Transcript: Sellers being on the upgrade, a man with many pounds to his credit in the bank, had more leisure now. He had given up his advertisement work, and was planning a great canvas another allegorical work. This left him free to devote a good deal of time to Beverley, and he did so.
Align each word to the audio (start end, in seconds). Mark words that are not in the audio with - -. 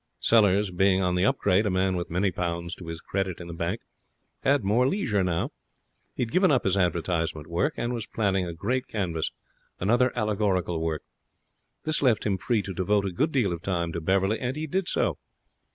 Sellers 0.19 0.71
being 0.71 1.03
on 1.03 1.13
the 1.13 1.27
upgrade, 1.27 1.67
a 1.67 1.69
man 1.69 1.95
with 1.95 2.09
many 2.09 2.31
pounds 2.31 2.73
to 2.73 2.87
his 2.87 2.99
credit 2.99 3.39
in 3.39 3.45
the 3.45 3.53
bank, 3.53 3.81
had 4.41 4.63
more 4.63 4.87
leisure 4.87 5.23
now. 5.23 5.51
He 6.15 6.23
had 6.23 6.31
given 6.31 6.49
up 6.49 6.63
his 6.63 6.75
advertisement 6.75 7.45
work, 7.45 7.75
and 7.77 7.93
was 7.93 8.07
planning 8.07 8.47
a 8.47 8.53
great 8.55 8.87
canvas 8.87 9.29
another 9.79 10.11
allegorical 10.17 10.81
work. 10.81 11.03
This 11.83 12.01
left 12.01 12.25
him 12.25 12.39
free 12.39 12.63
to 12.63 12.73
devote 12.73 13.05
a 13.05 13.11
good 13.11 13.31
deal 13.31 13.53
of 13.53 13.61
time 13.61 13.91
to 13.93 14.01
Beverley, 14.01 14.39
and 14.39 14.55
he 14.55 14.65
did 14.65 14.87
so. 14.89 15.19